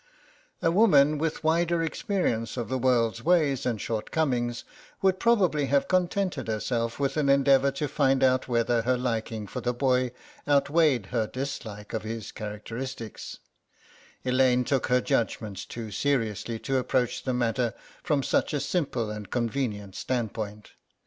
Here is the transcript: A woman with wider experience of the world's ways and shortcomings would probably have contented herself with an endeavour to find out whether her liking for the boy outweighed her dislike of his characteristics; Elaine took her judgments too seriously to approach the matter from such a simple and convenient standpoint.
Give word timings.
A 0.63 0.71
woman 0.71 1.19
with 1.19 1.43
wider 1.43 1.83
experience 1.83 2.57
of 2.57 2.69
the 2.69 2.79
world's 2.79 3.21
ways 3.23 3.67
and 3.67 3.79
shortcomings 3.79 4.63
would 5.03 5.19
probably 5.19 5.67
have 5.67 5.87
contented 5.87 6.47
herself 6.47 6.99
with 6.99 7.17
an 7.17 7.29
endeavour 7.29 7.69
to 7.73 7.87
find 7.87 8.23
out 8.23 8.47
whether 8.47 8.81
her 8.81 8.97
liking 8.97 9.45
for 9.45 9.61
the 9.61 9.75
boy 9.75 10.11
outweighed 10.47 11.05
her 11.13 11.27
dislike 11.27 11.93
of 11.93 12.01
his 12.01 12.31
characteristics; 12.31 13.37
Elaine 14.25 14.63
took 14.63 14.87
her 14.87 15.01
judgments 15.01 15.65
too 15.65 15.91
seriously 15.91 16.57
to 16.57 16.77
approach 16.79 17.21
the 17.21 17.33
matter 17.35 17.75
from 18.01 18.23
such 18.23 18.55
a 18.55 18.59
simple 18.59 19.11
and 19.11 19.29
convenient 19.29 19.93
standpoint. 19.95 20.71